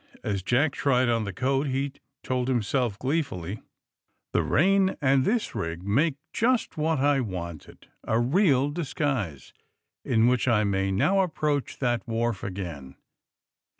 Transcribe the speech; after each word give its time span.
As 0.23 0.41
Jack 0.41 0.71
tried 0.73 1.09
on 1.09 1.25
the 1.25 1.31
coat 1.31 1.67
he 1.67 1.93
told 2.23 2.47
himself 2.47 2.97
gleefully: 2.97 3.61
*^The 4.33 4.43
rain 4.49 4.95
and 4.99 5.23
this 5.25 5.53
rig 5.53 5.83
make 5.83 6.15
just 6.33 6.75
what 6.75 6.97
I 6.97 7.19
wanted^— 7.19 7.83
a 8.03 8.19
real 8.19 8.71
disguise 8.71 9.53
in 10.03 10.25
which 10.25 10.47
I 10.47 10.63
may 10.63 10.91
now 10.91 11.21
ap 11.21 11.35
proach 11.35 11.77
that 11.77 12.01
wharf 12.07 12.43
again. 12.43 12.95